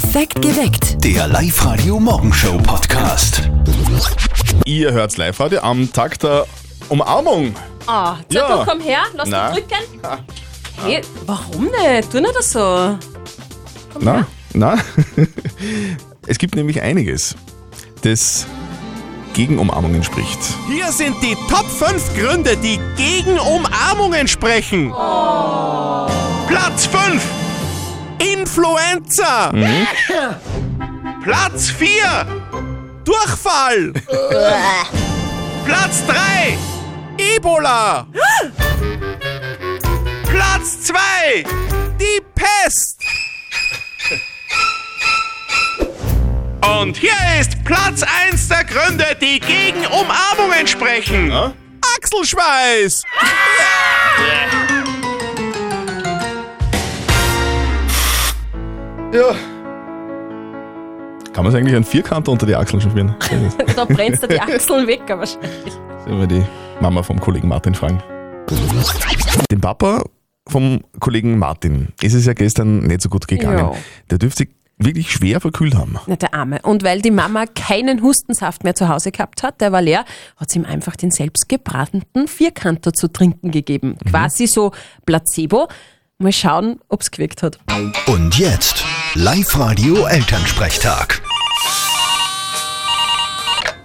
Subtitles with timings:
[0.00, 1.02] Perfekt geweckt.
[1.04, 3.42] Der Live-Radio Morgenshow Podcast.
[4.64, 6.46] Ihr hört's live heute am Tag der
[6.88, 7.52] Umarmung.
[7.88, 8.48] Ah, Ja.
[8.48, 8.64] ja.
[8.64, 9.50] komm her, lass Na.
[9.50, 9.82] mich drücken.
[10.86, 12.12] Hey, warum nicht?
[12.12, 12.96] Tu nicht das so.
[13.92, 14.26] Komm Na, her.
[14.54, 14.78] na.
[16.28, 17.34] es gibt nämlich einiges,
[18.02, 18.46] das
[19.34, 20.38] gegen Umarmungen spricht.
[20.68, 24.90] Hier sind die Top 5 Gründe, die gegen Umarmungen sprechen.
[26.46, 27.20] Platz 5.
[28.18, 29.52] Influenza.
[31.22, 32.26] Platz 4.
[33.04, 33.92] Durchfall.
[35.64, 36.58] Platz 3.
[37.18, 38.06] Ebola.
[40.28, 41.44] Platz 2.
[41.98, 43.00] Die Pest.
[46.80, 51.32] Und hier ist Platz 1 der Gründe, die gegen Umarmungen sprechen.
[51.96, 53.02] Achselschweiß.
[59.12, 59.34] Ja.
[61.32, 63.14] Kann man sich eigentlich einen Vierkanter unter die Achseln schmieren?
[63.64, 65.72] Das Da brennst du die Achseln weg, wahrscheinlich.
[66.04, 66.44] Sollen wir die
[66.80, 68.02] Mama vom Kollegen Martin fragen.
[69.50, 70.04] Dem Papa
[70.46, 73.58] vom Kollegen Martin ist es ja gestern nicht so gut gegangen.
[73.58, 73.72] Ja.
[74.10, 75.98] Der dürfte sich wirklich schwer verkühlt haben.
[76.06, 76.60] Na, der Arme.
[76.62, 80.04] Und weil die Mama keinen Hustensaft mehr zu Hause gehabt hat, der war leer,
[80.36, 83.96] hat sie ihm einfach den selbstgebratenen Vierkanter zu trinken gegeben.
[84.08, 84.72] Quasi so
[85.06, 85.68] Placebo.
[86.20, 87.60] Mal schauen, ob's gewirkt hat.
[88.08, 91.22] Und jetzt Live-Radio Elternsprechtag.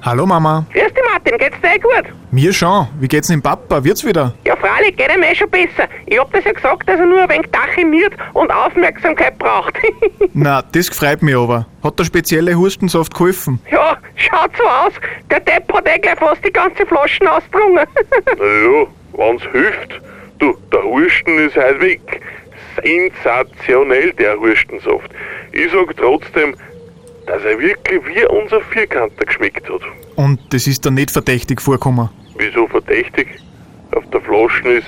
[0.01, 0.65] Hallo Mama.
[0.73, 2.11] Grüß dich Martin, geht's dir eh gut?
[2.31, 2.87] Mir schon.
[2.99, 3.83] Wie geht's dem Papa?
[3.83, 4.33] Wird's wieder?
[4.45, 5.87] Ja, freilich, geht ihm eh schon besser.
[6.07, 9.75] Ich hab das ja gesagt, dass er nur ein wenig tachiniert und Aufmerksamkeit braucht.
[10.33, 11.67] Na, das freut mich aber.
[11.83, 13.59] Hat der spezielle Hustensaft geholfen?
[13.69, 14.93] ja, schaut so aus.
[15.29, 17.85] Der Depp hat eh gleich fast die ganze Flaschen ausgetrunken.
[18.39, 20.01] Naja, wenn's hilft.
[20.39, 22.21] Du, der Husten ist heute weg.
[22.83, 25.11] Sensationell, der Hustensaft.
[25.51, 26.55] Ich sag trotzdem,
[27.27, 29.81] dass er wirklich wie unser Vierkanter geschmeckt hat.
[30.15, 32.09] Und das ist dann nicht verdächtig vorgekommen.
[32.37, 33.27] Wieso verdächtig?
[33.95, 34.87] Auf der Flasche ist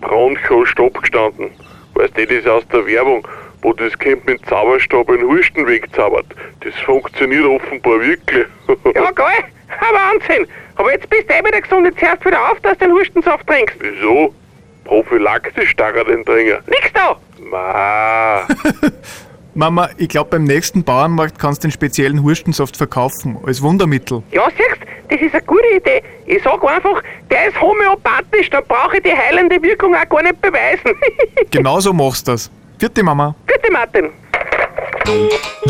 [0.00, 1.50] Broncho Stopp gestanden.
[1.94, 3.26] Weißt du, das ist aus der Werbung,
[3.62, 6.26] wo das Kind mit Zauberstab den Husten wegzaubert.
[6.60, 8.46] Das funktioniert offenbar wirklich.
[8.94, 9.44] ja, geil.
[9.92, 10.46] Wahnsinn.
[10.76, 11.86] Aber jetzt bist du eh wieder gesund.
[11.86, 13.76] Jetzt hörst du wieder auf, dass du den Hustensaft trinkst.
[13.80, 14.34] Wieso?
[14.84, 16.58] Prophylaktisch darf er den trinken.
[16.66, 17.16] Nix da.
[17.50, 18.46] Ma.
[19.54, 23.38] Mama, ich glaube beim nächsten Bauernmarkt kannst du den speziellen Hustensaft verkaufen.
[23.46, 24.22] Als Wundermittel.
[24.32, 26.02] Ja, siehst das ist eine gute Idee.
[26.26, 30.40] Ich sag einfach, der ist homöopathisch, dann brauche ich die heilende Wirkung auch gar nicht
[30.40, 30.96] beweisen.
[31.50, 32.50] Genauso machst du das.
[32.78, 33.34] Vierte Mama.
[33.46, 34.10] Bitte, Martin.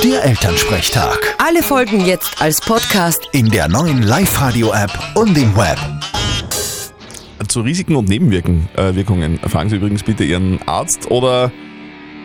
[0.02, 1.18] Der Elternsprechtag.
[1.38, 3.28] Alle Folgen jetzt als Podcast.
[3.32, 5.78] In der neuen Live-Radio-App und im Web.
[7.54, 11.52] Zu Risiken und Nebenwirkungen äh, fragen Sie übrigens bitte Ihren Arzt oder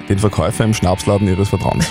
[0.10, 1.86] den Verkäufer im Schnapsladen Ihres Vertrauens.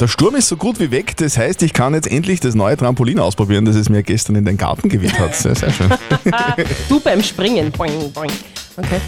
[0.00, 2.74] Der Sturm ist so gut wie weg, das heißt, ich kann jetzt endlich das neue
[2.78, 5.34] Trampolin ausprobieren, das es mir gestern in den Garten geweht hat.
[5.34, 5.90] Sehr, sehr schön.
[6.88, 7.70] Du beim Springen.
[7.70, 8.32] Boing, boing.
[8.78, 9.00] Okay.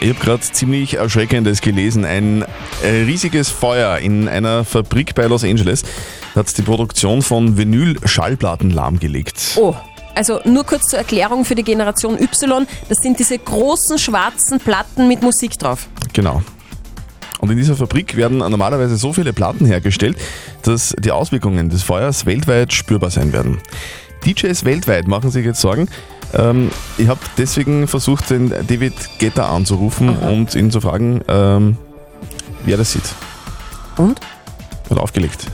[0.00, 2.06] Ich habe gerade ziemlich Erschreckendes gelesen.
[2.06, 2.46] Ein
[2.82, 5.82] äh, riesiges Feuer in einer Fabrik bei Los Angeles
[6.34, 9.36] hat die Produktion von Vinyl-Schallplatten lahmgelegt.
[9.56, 9.74] Oh,
[10.14, 12.66] also nur kurz zur Erklärung für die Generation Y.
[12.88, 15.88] Das sind diese großen schwarzen Platten mit Musik drauf.
[16.12, 16.42] Genau.
[17.40, 20.16] Und in dieser Fabrik werden normalerweise so viele Platten hergestellt,
[20.62, 23.60] dass die Auswirkungen des Feuers weltweit spürbar sein werden.
[24.24, 25.88] DJs weltweit machen sich jetzt Sorgen.
[26.32, 31.76] Ähm, ich habe deswegen versucht, den David Guetta anzurufen und ihn zu fragen, ähm,
[32.64, 33.04] wie er das sieht.
[33.98, 34.20] Und?
[34.88, 35.46] Hat aufgelegt.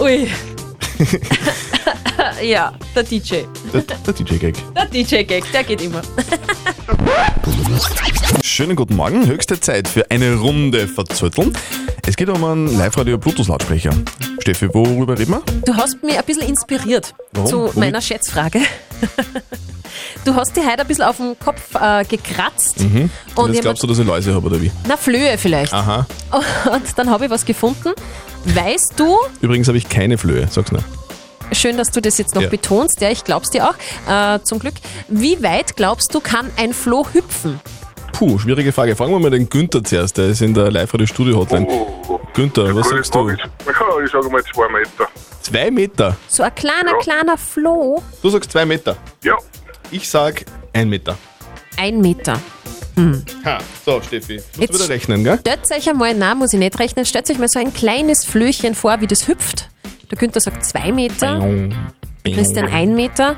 [0.00, 0.28] Ui.
[2.42, 3.42] ja, der DJ.
[3.72, 4.54] Der, der DJ-Gag.
[4.74, 6.02] Der DJ-Gag, der geht immer.
[8.42, 11.56] Schönen guten Morgen, höchste Zeit für eine Runde verzötteln.
[12.06, 13.92] Es geht um einen Live-Radio-Bluetooth-Lautsprecher.
[14.54, 15.42] Steffi, worüber reden wir?
[15.64, 17.46] Du hast mich ein bisschen inspiriert Warum?
[17.48, 17.76] zu Womit?
[17.76, 18.60] meiner Schätzfrage.
[20.24, 22.76] Du hast die heute ein bisschen auf den Kopf äh, gekratzt.
[22.80, 24.70] Und Und jetzt glaubst du, dass ich Läuse habe oder wie?
[24.86, 25.72] na, Flöhe vielleicht.
[25.72, 26.06] Aha.
[26.72, 27.92] Und dann habe ich was gefunden.
[28.44, 30.82] Weißt du, Übrigens habe ich keine Flöhe, sag's nur.
[31.52, 32.48] schön, dass du das jetzt noch Ja.
[32.50, 33.74] betonst, ja, ich glaub's dir auch,
[34.36, 34.74] äh, zum Glück.
[35.08, 37.58] Wie weit glaubst du, kann ein Floh hüpfen?
[38.12, 38.96] Puh, schwierige Frage.
[38.96, 41.66] Fragen wir mal den Günther zuerst, der ist in der Live-Radio-Studio-Hotline.
[42.40, 43.28] Günther, was sagst du?
[43.28, 43.36] Ja,
[44.02, 45.08] ich sage mal zwei Meter.
[45.42, 46.16] Zwei Meter.
[46.26, 48.02] So ein kleiner, kleiner Floh.
[48.22, 48.96] Du sagst zwei Meter.
[49.22, 49.36] Ja.
[49.90, 51.18] Ich sag ein Meter.
[51.76, 52.40] Ein Meter.
[53.44, 55.38] Ha, so Steffi, musst Jetzt- du wieder rechnen, gell?
[55.40, 58.74] Stellt euch einmal, nein, muss ich nicht rechnen, stellt euch mal so ein kleines Flöhchen
[58.74, 59.68] vor, wie das hüpft.
[60.10, 61.68] Der Günther sagt zwei Meter,
[62.24, 63.36] Christian ein Meter.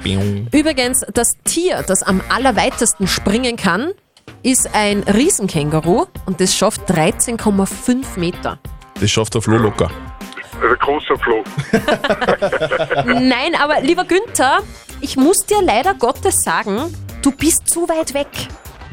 [0.53, 3.91] Übrigens, das Tier, das am allerweitesten springen kann,
[4.45, 8.59] ist ein Riesenkänguru und das schafft 13,5 Meter.
[9.01, 9.91] Das schafft der Flo locker.
[10.63, 11.43] Ein großer Floh.
[13.07, 14.61] Nein, aber lieber Günther,
[15.01, 18.29] ich muss dir leider Gottes sagen, du bist zu weit weg.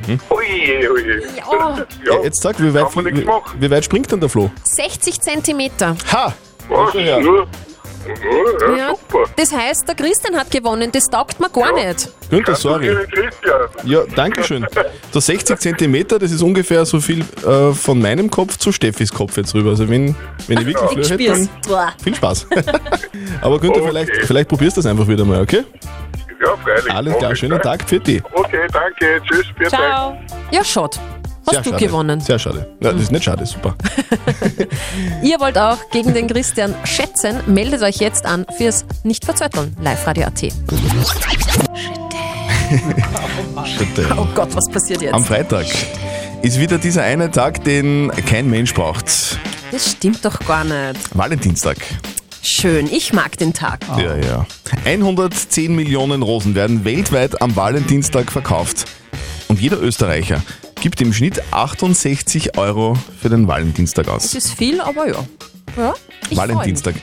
[0.07, 1.24] Ui, ui.
[1.38, 3.57] Ja, Ja, Jetzt sag, wie weit, Kann man nichts wie, machen.
[3.62, 4.50] wie weit springt denn der Flo?
[4.63, 5.96] 60 Zentimeter.
[6.12, 6.34] Ha!
[6.69, 6.94] was?
[6.94, 7.48] Nur,
[8.62, 8.90] ja, Ja.
[8.90, 9.26] super.
[9.36, 12.10] Das heißt, der Christian hat gewonnen, das taugt mir gar nicht.
[12.30, 12.96] Günther, sorry.
[13.86, 14.66] Ja, danke schön.
[15.14, 19.38] Der 60 Zentimeter, das ist ungefähr so viel äh, von meinem Kopf zu Steffis Kopf
[19.38, 19.72] jetzt rüber.
[19.72, 20.16] Also wenn,
[20.48, 21.94] wenn ich wirklich Ich Flöhe hätte, dann Boah.
[22.04, 22.48] viel Spaß.
[23.42, 23.88] Aber Günther, Okay.
[23.90, 25.64] vielleicht, vielleicht probierst du das einfach wieder mal, okay?
[26.42, 26.92] Ja, freilich.
[26.94, 27.62] Alles klar, schönen ne?
[27.62, 28.22] Tag für dich.
[28.34, 29.22] Okay, danke.
[29.28, 29.46] Tschüss.
[29.60, 29.70] Dank.
[29.70, 30.18] Ciao.
[30.52, 30.98] Ja, schade.
[31.45, 31.86] Hast Sehr du schade.
[31.86, 32.21] gewonnen.
[32.21, 32.68] Sehr schade.
[32.81, 33.75] Ja, das ist nicht schade, super.
[35.24, 39.75] Ihr wollt auch gegen den Christian schätzen, meldet euch jetzt an fürs Nicht-Verzötteln.
[39.81, 40.41] Live-Radio.at.
[43.77, 44.07] Bitte.
[44.18, 45.13] Oh Gott, was passiert jetzt?
[45.13, 45.65] Am Freitag
[46.41, 49.39] ist wieder dieser eine Tag, den kein Mensch braucht.
[49.71, 51.15] Das stimmt doch gar nicht.
[51.18, 51.77] Valentinstag.
[52.41, 53.80] Schön, ich mag den Tag.
[53.97, 54.45] Ja, ja.
[54.86, 58.86] 110 Millionen Rosen werden weltweit am Valentinstag verkauft.
[59.50, 60.41] Und jeder Österreicher
[60.81, 64.34] gibt im Schnitt 68 Euro für den Valentinstag Das aus.
[64.34, 65.16] ist viel, aber ja.
[65.78, 65.94] ja
[66.30, 66.38] ich.
[66.38, 66.96] Valentinstag.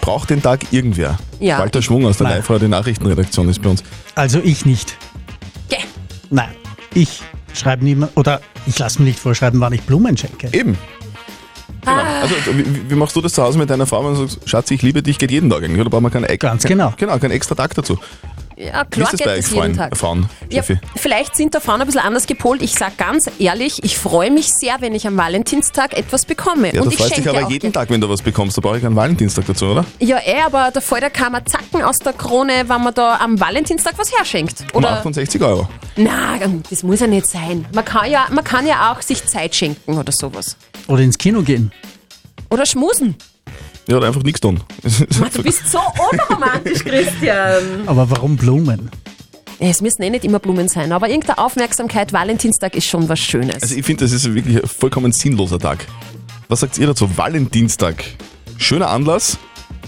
[0.00, 1.18] Braucht den Tag irgendwer?
[1.40, 1.58] Ja.
[1.58, 2.36] Walter Schwung aus der Nein.
[2.38, 3.82] Live-Radio Nachrichtenredaktion ist bei uns.
[4.14, 4.96] Also ich nicht.
[5.68, 5.78] Geh.
[6.30, 6.50] Nein,
[6.94, 7.22] ich
[7.54, 10.48] schreibe niemand oder ich lasse mir nicht vorschreiben, wann ich Blumen schenke.
[10.52, 10.78] Eben.
[11.82, 12.02] Genau.
[12.20, 14.70] Also, wie, wie machst du das zu Hause mit deiner Frau, wenn du sagst, Schatz,
[14.72, 15.80] ich liebe dich, geht jeden Tag eigentlich?
[15.80, 16.92] Oder braucht man keinen Ganz kein- genau.
[16.96, 17.96] Genau, keinen extra Tag dazu.
[18.56, 19.96] Ja, klar geht das jeden Frauen, Tag.
[19.96, 20.62] Frauen Ja,
[20.94, 22.62] vielleicht sind da Frauen ein bisschen anders gepolt.
[22.62, 26.74] Ich sag ganz ehrlich, ich freue mich sehr, wenn ich am Valentinstag etwas bekomme.
[26.74, 27.72] Ja, und du ich freust dich aber jeden gern.
[27.74, 28.56] Tag, wenn du was bekommst.
[28.56, 29.84] Da brauche ich keinen Valentinstag dazu, oder?
[30.00, 33.38] Ja, eh, aber da fällt der Kammer Zacken aus der Krone, wenn man da am
[33.38, 34.64] Valentinstag was herschenkt.
[34.72, 34.92] Um Oder?
[34.92, 35.68] 68 Euro.
[35.96, 36.38] Na,
[36.70, 37.66] das muss ja nicht sein.
[37.74, 40.56] Man kann ja, man kann ja auch sich Zeit schenken oder sowas.
[40.88, 41.72] Oder ins Kino gehen.
[42.48, 43.16] Oder schmusen.
[43.88, 44.60] Ja, oder einfach nichts tun.
[45.20, 45.78] Mann, Du bist so
[46.12, 47.86] unromantisch, Christian.
[47.86, 48.90] Aber warum Blumen?
[49.58, 53.62] Es müssen eh nicht immer Blumen sein, aber irgendeine Aufmerksamkeit, Valentinstag ist schon was Schönes.
[53.62, 55.86] Also ich finde, das ist wirklich ein vollkommen sinnloser Tag.
[56.48, 57.08] Was sagt ihr dazu?
[57.16, 58.04] Valentinstag.
[58.58, 59.38] Schöner Anlass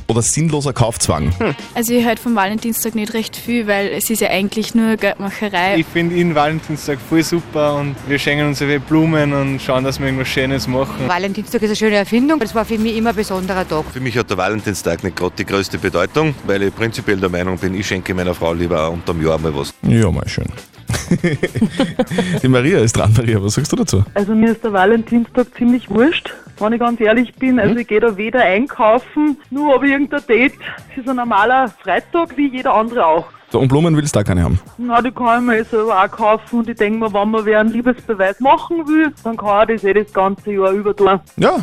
[0.08, 1.32] oder sinnloser Kaufzwang?
[1.74, 5.76] Also ich halte vom Valentinstag nicht recht viel, weil es ist ja eigentlich nur Geldmacherei.
[5.76, 10.00] Ich finde ihn Valentinstag voll super und wir schenken uns ja Blumen und schauen, dass
[10.00, 11.06] wir irgendwas Schönes machen.
[11.06, 12.40] Valentinstag ist eine schöne Erfindung.
[12.40, 13.84] Das war für mich immer ein besonderer Tag.
[13.92, 17.58] Für mich hat der Valentinstag nicht gerade die größte Bedeutung, weil ich prinzipiell der Meinung
[17.58, 19.74] bin, ich schenke meiner Frau lieber unterm Jahr mal was.
[19.82, 20.46] Ja, mal schön.
[22.42, 23.42] Die Maria ist dran, Maria.
[23.42, 24.04] Was sagst du dazu?
[24.14, 27.58] Also mir ist der Valentinstag ziemlich wurscht, wenn ich ganz ehrlich bin.
[27.58, 30.54] Also ich gehe da weder einkaufen, nur ob irgendein Date.
[30.90, 33.26] Es ist ein normaler Freitag wie jeder andere auch.
[33.50, 34.60] So, und Blumen willst du da keine haben.
[34.76, 37.46] Na, die kann ich mir eh selber auch kaufen und ich denke mir, wenn man
[37.46, 41.18] wer einen Liebesbeweis machen will, dann kann er das eh das ganze Jahr über tun.
[41.36, 41.56] Ja,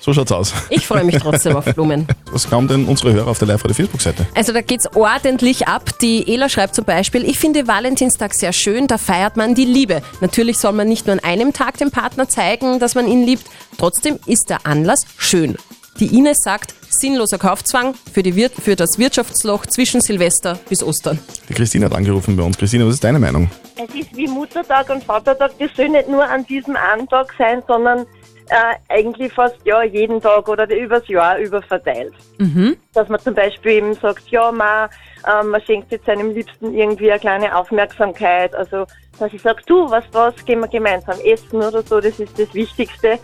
[0.00, 0.54] so schaut's aus.
[0.70, 2.06] Ich freue mich trotzdem auf Blumen.
[2.30, 4.26] Was kamen denn unsere Hörer auf der Live-Radio-Facebook-Seite?
[4.34, 5.90] Also da geht's ordentlich ab.
[6.00, 10.02] Die Ela schreibt zum Beispiel, ich finde Valentinstag sehr schön, da feiert man die Liebe.
[10.20, 13.44] Natürlich soll man nicht nur an einem Tag dem Partner zeigen, dass man ihn liebt.
[13.78, 15.56] Trotzdem ist der Anlass schön.
[16.00, 21.18] Die Ines sagt, sinnloser Kaufzwang für, die Wir für das Wirtschaftsloch zwischen Silvester bis Ostern.
[21.48, 22.56] Die Christine hat angerufen bei uns.
[22.56, 23.50] Christine, was ist deine Meinung?
[23.76, 27.62] Es ist wie Muttertag und Vatertag, das soll nicht nur an diesem einen Tag sein,
[27.66, 28.06] sondern
[28.50, 32.14] äh, eigentlich fast ja jeden Tag oder übers Jahr über verteilt.
[32.38, 32.76] Mhm.
[32.94, 34.88] Dass man zum Beispiel eben sagt, ja, man,
[35.26, 38.54] äh, man schenkt jetzt seinem Liebsten irgendwie eine kleine Aufmerksamkeit.
[38.54, 38.86] Also,
[39.18, 42.52] dass ich sage, du, was, was, gehen wir gemeinsam essen oder so, das ist das
[42.54, 43.18] Wichtigste,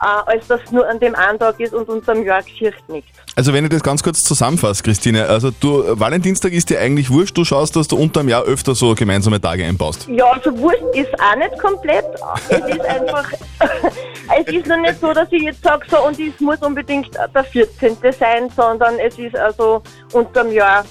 [0.00, 3.10] als dass es nur an dem einen Tag ist und unterm Jahr geschieht nichts.
[3.36, 7.36] Also wenn ich das ganz kurz zusammenfasse, Christine, also du, Valentinstag ist dir eigentlich wurscht,
[7.36, 10.08] du schaust, dass du unterm Jahr öfter so gemeinsame Tage einbaust.
[10.08, 12.06] Ja, also Wurst ist auch nicht komplett.
[12.48, 13.30] Es ist einfach,
[14.40, 17.44] es ist noch nicht so, dass ich jetzt sage, so, und es muss unbedingt der
[17.44, 17.98] 14.
[18.18, 20.84] sein, sondern es ist also unterm Jahr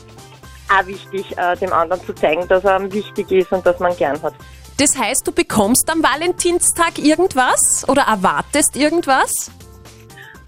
[0.70, 4.22] auch wichtig, äh, dem anderen zu zeigen, dass er wichtig ist und dass man gern
[4.22, 4.36] hat.
[4.80, 9.52] Das heißt, du bekommst am Valentinstag irgendwas oder erwartest irgendwas?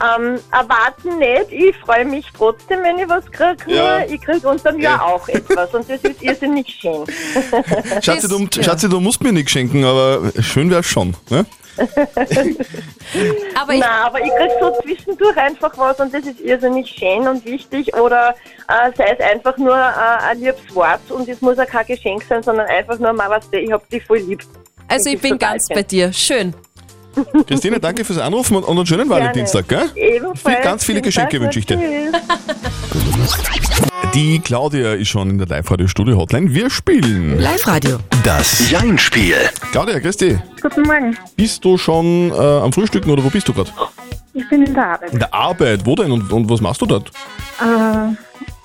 [0.02, 4.00] Ähm, erwarten nicht, ich freue mich trotzdem, wenn ich was kriege, Ja.
[4.00, 5.04] nur ich kriege unterm Jahr Ja.
[5.06, 7.06] auch etwas und das ist irrsinnig schön.
[8.02, 11.16] Schatzi, du, Schatzi, du musst mir nichts schenken, aber schön wär's schon.
[11.30, 11.46] Ne?
[13.56, 17.46] aber Nein, aber ich krieg so zwischendurch einfach was und das ist irrsinnig schön und
[17.46, 18.36] wichtig oder
[18.68, 22.24] äh, sei es einfach nur äh, ein liebes Wort und es muss auch kein Geschenk
[22.24, 24.44] sein, sondern einfach nur mal was, ich hab dich voll lieb.
[24.88, 26.12] Also ich bin ganz bei dir.
[26.12, 26.54] Schön.
[27.48, 29.22] Christine, danke fürs Anrufen und, und einen schönen Gerne.
[29.26, 29.90] Valentinstag, gell?
[29.96, 30.56] Ebenfalls.
[30.56, 31.80] Viel- Ganz viele Geschenke wünsche ich dir.
[34.14, 36.54] Die Claudia ist schon in der Live-Radio-Studio-Hotline.
[36.54, 37.40] Wir spielen.
[37.40, 37.98] Live-Radio.
[38.24, 39.36] Das Jein-Spiel.
[39.72, 40.38] Claudia, grüß dich.
[40.62, 41.18] Guten Morgen.
[41.38, 43.72] Bist du schon äh, am Frühstücken oder wo bist du gerade?
[44.34, 45.14] Ich bin in der Arbeit.
[45.14, 45.86] In der Arbeit.
[45.86, 47.10] Wo denn und, und was machst du dort?
[47.62, 47.64] Äh,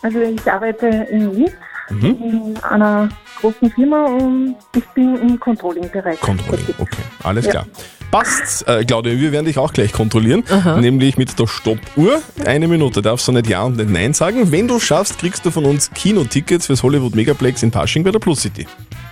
[0.02, 1.50] also ich arbeite in Wien
[1.88, 2.04] Mhm.
[2.04, 3.08] in einer
[3.40, 6.18] großen Firma und ich bin im Controlling-Bereich.
[6.18, 6.96] Controlling, okay.
[7.22, 7.64] Alles Ja.
[8.10, 8.22] Klar.
[8.22, 10.44] Passt, äh, Claudia, wir werden dich auch gleich kontrollieren,
[10.80, 12.22] nämlich mit der Stoppuhr.
[12.44, 14.50] Eine Minute darfst du nicht Ja und nicht Nein sagen.
[14.52, 18.18] Wenn du schaffst, kriegst du von uns Kinotickets fürs Hollywood Megaplex in Pasching bei der
[18.18, 18.66] Plus City.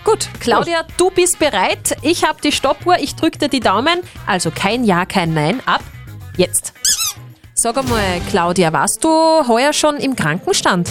[0.05, 1.97] Gut, Claudia, du bist bereit.
[2.03, 4.01] Ich habe die Stoppuhr, ich drücke dir die Daumen.
[4.27, 5.61] Also kein Ja, kein Nein.
[5.65, 5.83] Ab
[6.37, 6.75] jetzt.
[7.55, 9.09] Sag einmal, Claudia, warst du
[9.49, 10.91] heuer schon im Krankenstand?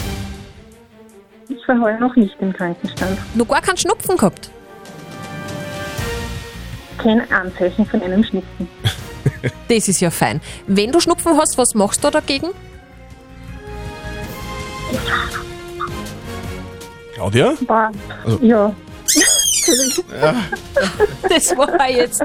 [1.48, 3.18] Ich war heuer noch nicht im Krankenstand.
[3.34, 4.50] Noch gar keinen Schnupfen gehabt?
[6.98, 8.68] Kein Anzeichen von einem Schnupfen.
[9.68, 10.40] Das ist ja fein.
[10.66, 12.48] Wenn du Schnupfen hast, was machst du dagegen?
[17.14, 17.54] Claudia?
[17.66, 17.92] War,
[18.24, 18.74] Also- ja.
[20.20, 20.34] Ja.
[21.28, 22.22] Das war jetzt,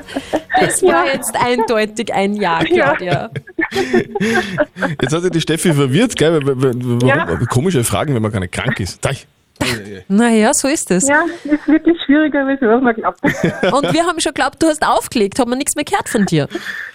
[0.59, 3.29] das war jetzt eindeutig ein Ja, Claudia.
[5.01, 6.41] Jetzt hat sich die Steffi verwirrt, gell?
[6.43, 6.99] Warum?
[7.07, 7.25] Ja.
[7.49, 8.99] Komische Fragen, wenn man gar nicht krank ist.
[10.07, 11.07] Naja, so ist es.
[11.07, 13.19] Ja, ist wirklich schwieriger, als ich was man glaubt.
[13.23, 16.47] Und wir haben schon geglaubt, du hast aufgelegt, haben wir nichts mehr gehört von dir.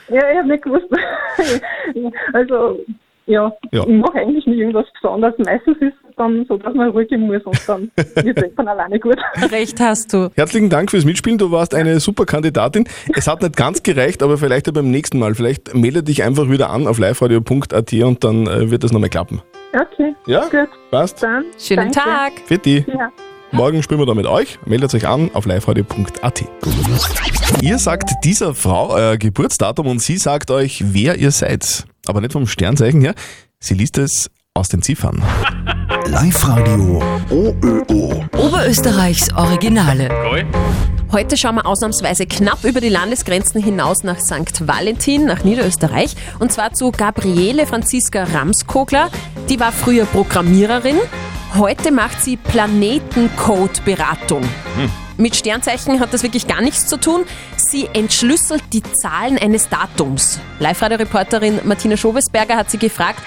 [0.08, 0.86] Ja, ich habe nicht gewusst.
[2.32, 2.80] also,
[3.26, 3.82] ja, Ja.
[3.86, 5.34] ich mache eigentlich nie irgendwas Besonderes.
[5.38, 7.90] Meistens ist es dann so, dass man ruhig gehen muss und dann
[8.24, 9.16] wird es von alleine gut.
[9.50, 10.30] Recht hast du.
[10.34, 12.86] Herzlichen Dank fürs Mitspielen, du warst eine super Kandidatin.
[13.14, 15.34] Es hat nicht ganz gereicht, aber vielleicht ja beim nächsten Mal.
[15.34, 19.40] Vielleicht melde dich einfach wieder an auf liveradio.at und dann äh, wird das nochmal klappen.
[19.74, 20.44] Okay, Ja?
[20.48, 20.68] gut.
[20.90, 21.22] Passt?
[21.22, 21.98] Dann, Schönen danke.
[22.00, 22.32] Tag.
[22.46, 22.84] Fitti.
[22.86, 23.10] Ja.
[23.50, 24.58] Morgen spielen wir da mit euch.
[24.66, 26.44] Meldet euch an auf liveradio.at.
[27.60, 31.84] Ihr sagt dieser Frau euer Geburtsdatum und sie sagt euch, wer ihr seid.
[32.06, 33.14] Aber nicht vom Sternzeichen her.
[33.60, 35.22] Sie liest es aus den Ziffern.
[36.06, 38.24] Live-Radio OÖO.
[38.36, 40.08] Oberösterreichs Originale.
[41.12, 44.66] Heute schauen wir ausnahmsweise knapp über die Landesgrenzen hinaus nach St.
[44.66, 46.14] Valentin, nach Niederösterreich.
[46.40, 49.10] Und zwar zu Gabriele Franziska Ramskogler.
[49.48, 50.96] Die war früher Programmiererin.
[51.58, 54.42] Heute macht sie Planetencode-Beratung.
[55.18, 57.24] Mit Sternzeichen hat das wirklich gar nichts zu tun.
[57.56, 60.40] Sie entschlüsselt die Zahlen eines Datums.
[60.60, 63.20] Live-Radio-Reporterin Martina Schobesberger hat sie gefragt,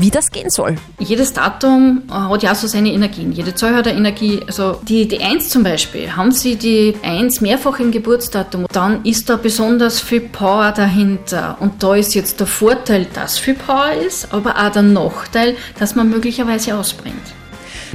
[0.00, 0.76] wie das gehen soll.
[0.98, 3.32] Jedes Datum äh, hat ja so seine Energien.
[3.32, 4.40] Jede Zahl hat eine Energie.
[4.46, 9.28] Also die, die 1 zum Beispiel, haben Sie die 1 mehrfach im Geburtsdatum, dann ist
[9.28, 11.56] da besonders viel Power dahinter.
[11.60, 15.94] Und da ist jetzt der Vorteil, dass viel Power ist, aber auch der Nachteil, dass
[15.94, 17.37] man möglicherweise ausbrennt.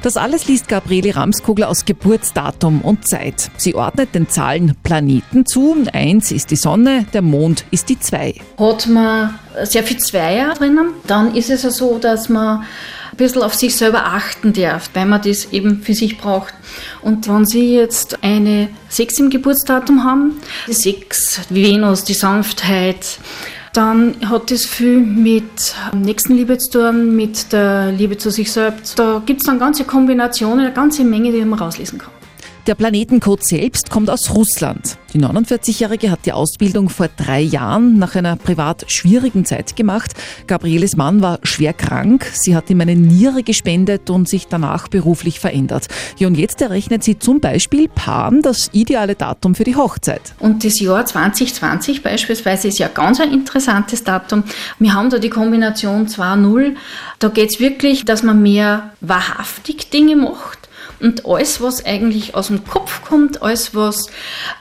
[0.01, 3.51] Das alles liest Gabriele Ramskogler aus Geburtsdatum und Zeit.
[3.57, 5.75] Sie ordnet den Zahlen Planeten zu.
[5.93, 8.35] Eins ist die Sonne, der Mond ist die zwei.
[8.57, 12.63] Hat man sehr viel Zweier drinnen, dann ist es ja so, dass man
[13.13, 16.53] ein bisschen auf sich selber achten darf, weil man das eben für sich braucht.
[17.01, 23.19] Und wenn Sie jetzt eine 6 im Geburtsdatum haben, die 6, Venus, die Sanftheit,
[23.74, 28.98] dann hat das viel mit Nächstenliebe zu tun, mit der Liebe zu sich selbst.
[28.98, 32.12] Da gibt es dann ganze Kombinationen, eine ganze Menge, die man rauslesen kann.
[32.65, 34.98] Der Planetencode selbst kommt aus Russland.
[35.13, 40.13] Die 49-Jährige hat die Ausbildung vor drei Jahren nach einer privat schwierigen Zeit gemacht.
[40.48, 42.25] Gabrieles Mann war schwer krank.
[42.32, 45.88] Sie hat ihm eine Niere gespendet und sich danach beruflich verändert.
[46.17, 50.34] Ja, und jetzt errechnet sie zum Beispiel Paaren das ideale Datum für die Hochzeit.
[50.39, 54.46] Und das Jahr 2020 beispielsweise ist ja ganz ein interessantes Datum.
[54.79, 56.75] Wir haben da die Kombination 2-0.
[57.20, 60.62] Da geht es wirklich, dass man mehr wahrhaftig Dinge macht.
[61.03, 64.07] Und alles, was eigentlich aus dem Kopf kommt, alles, was,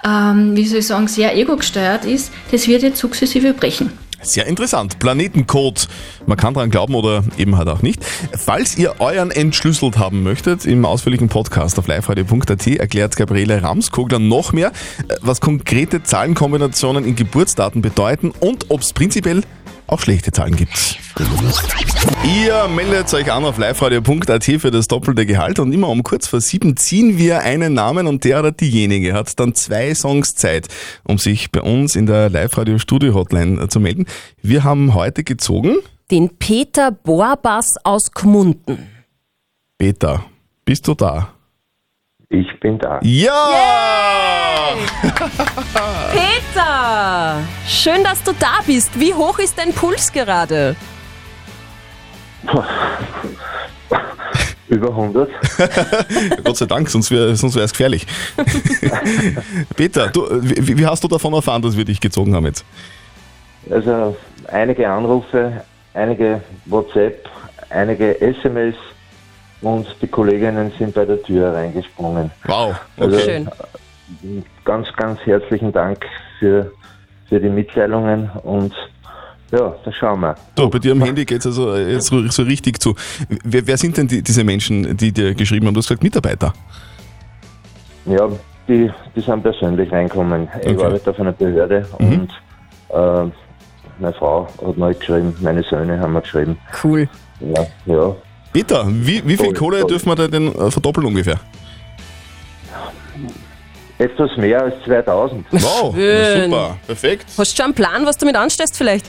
[0.04, 3.92] ähm, wie soll ich sagen, sehr ego-gesteuert ist, das wird jetzt sukzessive brechen.
[4.22, 4.98] Sehr interessant.
[4.98, 5.88] Planetencode.
[6.26, 8.04] Man kann dran glauben oder eben halt auch nicht.
[8.36, 14.52] Falls ihr euren entschlüsselt haben möchtet, im ausführlichen Podcast auf liveradio.at erklärt Gabriele Ramskogler noch
[14.52, 14.68] mehr,
[15.08, 19.42] äh, was konkrete Zahlenkombinationen in Geburtsdaten bedeuten und ob es prinzipiell
[19.92, 20.98] auch schlechte Zahlen gibt.
[22.24, 26.40] Ihr meldet euch an auf liveradio.at für das doppelte Gehalt und immer um kurz vor
[26.40, 30.68] sieben ziehen wir einen Namen und der oder diejenige hat dann zwei Songs Zeit,
[31.04, 34.06] um sich bei uns in der Live-Radio-Studio-Hotline zu melden.
[34.40, 35.76] Wir haben heute gezogen.
[36.10, 38.88] Den Peter Borbas aus Gmunden.
[39.78, 40.24] Peter,
[40.64, 41.34] bist du da?
[42.32, 42.98] Ich bin da.
[43.02, 44.70] Ja!
[46.12, 47.40] Peter!
[47.68, 48.98] Schön, dass du da bist.
[48.98, 50.74] Wie hoch ist dein Puls gerade?
[54.68, 55.28] Über 100.
[56.44, 58.06] Gott sei Dank, sonst wäre sonst es gefährlich.
[59.76, 62.64] Peter, du, wie, wie hast du davon erfahren, dass wir dich gezogen haben jetzt?
[63.70, 65.62] Also einige Anrufe,
[65.92, 67.28] einige WhatsApp,
[67.68, 68.76] einige SMS
[69.62, 72.30] und die Kolleginnen sind bei der Tür reingesprungen.
[72.44, 73.24] Wow, Also, okay.
[73.24, 73.46] Schön.
[73.46, 76.04] äh, Ganz, ganz herzlichen Dank
[76.38, 76.70] für,
[77.28, 78.74] für die Mitteilungen und
[79.50, 80.34] ja, da schauen wir.
[80.54, 82.94] Du, bei dir am Handy geht es also äh, jetzt so, so richtig zu.
[83.44, 85.74] Wer, wer sind denn die, diese Menschen, die dir geschrieben haben?
[85.74, 86.52] Du hast gesagt Mitarbeiter.
[88.06, 88.28] Ja,
[88.68, 90.48] die, die sind persönlich reinkommen.
[90.62, 90.84] Ich Okay.
[90.84, 92.12] arbeite auf einer Behörde Mhm.
[92.12, 92.30] und
[92.90, 93.30] äh,
[93.98, 96.56] meine Frau hat mal geschrieben, meine Söhne haben mir geschrieben.
[96.82, 97.08] Cool.
[97.40, 98.14] Ja, ja.
[98.52, 99.90] Peter, wie, wie viel Toll, Kohle toll.
[99.90, 101.40] dürfen wir da denn äh, verdoppeln ungefähr?
[103.98, 105.46] Etwas mehr als 2000.
[105.50, 106.50] Wow, Schön.
[106.50, 107.26] super, perfekt.
[107.38, 109.06] Hast du schon einen Plan, was du damit anstellst vielleicht?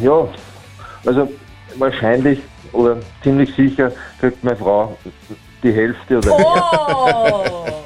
[0.00, 0.28] Ja,
[1.04, 1.30] also
[1.76, 2.38] wahrscheinlich
[2.72, 4.96] oder ziemlich sicher kriegt meine Frau
[5.62, 7.82] die Hälfte oder Oh!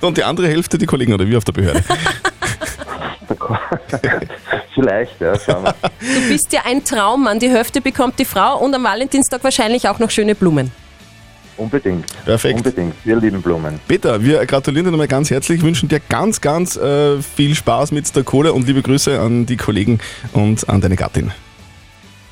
[0.06, 1.82] Und die andere Hälfte die Kollegen oder wie auf der Behörde?
[4.78, 5.74] Vielleicht, ja, schauen wir.
[6.00, 7.40] Du bist ja ein Traummann.
[7.40, 10.70] Die Hälfte bekommt die Frau und am Valentinstag wahrscheinlich auch noch schöne Blumen.
[11.56, 12.06] Unbedingt.
[12.24, 12.58] Perfekt.
[12.58, 12.94] Unbedingt.
[13.04, 13.80] Wir lieben Blumen.
[13.88, 18.14] Peter, wir gratulieren dir nochmal ganz herzlich, wünschen dir ganz, ganz äh, viel Spaß mit
[18.14, 19.98] der Kohle und liebe Grüße an die Kollegen
[20.32, 21.32] und an deine Gattin.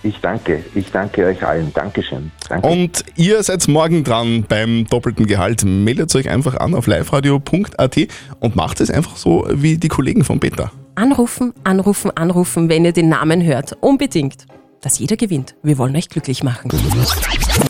[0.04, 0.64] Ich danke.
[0.76, 1.72] Ich danke euch allen.
[1.74, 2.30] Dankeschön.
[2.48, 2.68] Danke.
[2.68, 5.64] Und ihr seid morgen dran beim doppelten Gehalt.
[5.64, 7.96] Meldet euch einfach an auf liveradio.at
[8.38, 10.70] und macht es einfach so wie die Kollegen von Peter.
[10.96, 13.76] Anrufen, anrufen, anrufen, wenn ihr den Namen hört.
[13.80, 14.46] Unbedingt.
[14.80, 15.54] Dass jeder gewinnt.
[15.62, 16.70] Wir wollen euch glücklich machen.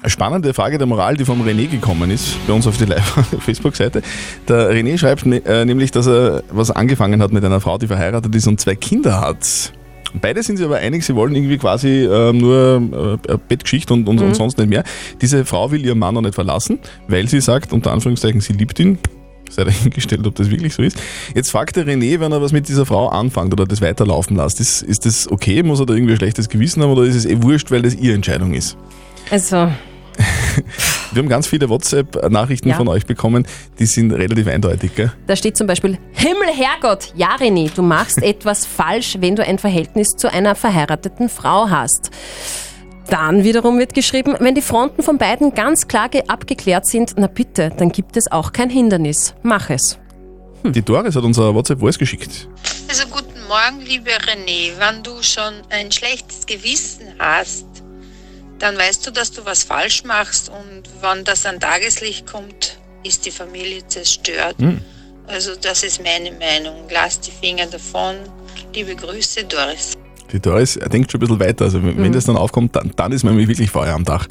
[0.06, 4.02] Spannende Frage der Moral, die vom René gekommen ist, bei uns auf die Live-Facebook-Seite.
[4.48, 8.34] Der René schreibt äh, nämlich, dass er was angefangen hat mit einer Frau, die verheiratet
[8.34, 9.72] ist und zwei Kinder hat.
[10.20, 14.20] Beide sind sich aber einig, sie wollen irgendwie quasi äh, nur äh, Bettgeschichte und, und,
[14.20, 14.26] Mhm.
[14.26, 14.84] und sonst nicht mehr.
[15.20, 16.78] Diese Frau will ihren Mann noch nicht verlassen,
[17.08, 18.98] weil sie sagt, unter Anführungszeichen, sie liebt ihn.
[19.50, 20.98] Sei dahingestellt, ob das wirklich so ist.
[21.34, 24.60] Jetzt fragt der René, wenn er was mit dieser Frau anfängt oder das weiterlaufen lässt,
[24.60, 25.62] ist, ist das okay?
[25.62, 27.94] Muss er da irgendwie ein schlechtes Gewissen haben oder ist es eh wurscht, weil das
[27.94, 28.76] ihre Entscheidung ist?
[29.30, 29.70] Also,
[31.12, 32.76] Wir haben ganz viele WhatsApp-Nachrichten Ja.
[32.76, 33.46] von euch bekommen,
[33.78, 35.12] die sind relativ eindeutig, gell?
[35.26, 39.58] da steht zum Beispiel, Himmel, Herrgott, ja René, du machst etwas falsch, wenn du ein
[39.58, 42.10] Verhältnis zu einer verheirateten Frau hast.
[43.08, 47.28] Dann wiederum wird geschrieben, wenn die Fronten von beiden ganz klar ge- abgeklärt sind, na
[47.28, 49.34] bitte, dann gibt es auch kein Hindernis.
[49.42, 49.98] Mach es.
[50.64, 52.48] Die Doris hat unser WhatsApp-Voice geschickt.
[52.88, 54.72] Also guten Morgen, liebe René.
[54.78, 57.66] Wenn du schon ein schlechtes Gewissen hast,
[58.58, 63.24] dann weißt du, dass du was falsch machst und wenn das an Tageslicht kommt, ist
[63.26, 64.56] die Familie zerstört.
[64.58, 64.80] Hm.
[65.28, 66.84] Also das ist meine Meinung.
[66.90, 68.16] Lass die Finger davon.
[68.74, 69.92] Liebe Grüße, Doris.
[70.32, 71.64] Die Doris denkt schon ein bisschen weiter.
[71.66, 72.12] Also, wenn Mhm.
[72.12, 74.26] das dann aufkommt, dann, dann ist nämlich wirklich Feuer am Dach.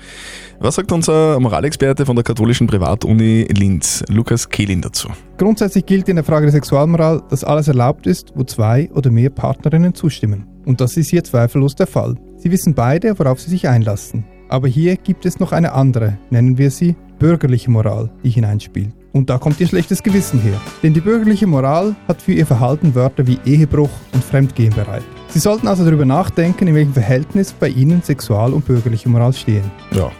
[0.60, 5.10] Was sagt unser Moralexperte von der katholischen Privatuni Linz, Lukas Kehlin, dazu?
[5.38, 9.30] Grundsätzlich gilt in der Frage der Sexualmoral, dass alles erlaubt ist, wo zwei oder mehr
[9.30, 10.46] Partnerinnen zustimmen.
[10.66, 12.16] Und das ist hier zweifellos der Fall.
[12.38, 14.26] Sie wissen beide, worauf sie sich einlassen.
[14.48, 18.94] Aber hier gibt es noch eine andere, nennen wir sie bürgerliche Moral, die hineinspielt.
[19.14, 20.60] Und da kommt ihr schlechtes Gewissen her.
[20.84, 25.04] Denn die bürgerliche Moral hat für ihr Verhalten Wörter wie Ehebruch und Fremdgehen bereit.
[25.30, 29.72] Sie sollten also darüber nachdenken, in welchem Verhältnis bei Ihnen Sexual- und bürgerliche Moral stehen.
[29.92, 30.12] Ja.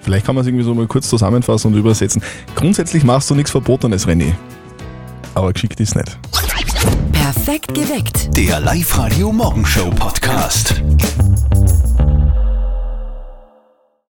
[0.00, 2.22] Vielleicht kann man es irgendwie so mal kurz zusammenfassen und übersetzen.
[2.54, 4.32] Grundsätzlich machst du nichts Verbotenes, René.
[5.34, 6.18] Aber geschickt ist nicht.
[7.12, 8.36] Perfekt geweckt.
[8.36, 10.82] Der Live-Radio Morgenshow Podcast.